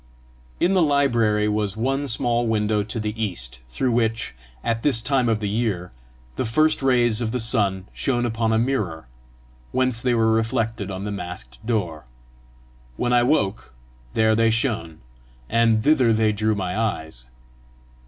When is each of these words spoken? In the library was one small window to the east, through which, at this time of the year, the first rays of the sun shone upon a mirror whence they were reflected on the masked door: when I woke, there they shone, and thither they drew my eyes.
In 0.59 0.73
the 0.73 0.81
library 0.81 1.47
was 1.47 1.77
one 1.77 2.07
small 2.07 2.47
window 2.47 2.81
to 2.81 2.99
the 2.99 3.23
east, 3.23 3.59
through 3.69 3.91
which, 3.91 4.33
at 4.63 4.81
this 4.81 4.99
time 4.99 5.29
of 5.29 5.41
the 5.41 5.47
year, 5.47 5.91
the 6.37 6.43
first 6.43 6.81
rays 6.81 7.21
of 7.21 7.31
the 7.31 7.39
sun 7.39 7.85
shone 7.93 8.25
upon 8.25 8.51
a 8.51 8.57
mirror 8.57 9.05
whence 9.71 10.01
they 10.01 10.15
were 10.15 10.31
reflected 10.31 10.89
on 10.89 11.03
the 11.03 11.11
masked 11.11 11.63
door: 11.67 12.05
when 12.97 13.13
I 13.13 13.21
woke, 13.21 13.75
there 14.15 14.33
they 14.33 14.49
shone, 14.49 15.01
and 15.47 15.83
thither 15.83 16.11
they 16.13 16.31
drew 16.31 16.55
my 16.55 16.75
eyes. 16.75 17.27